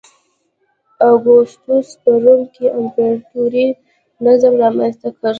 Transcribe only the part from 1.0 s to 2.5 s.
اګوستوس په روم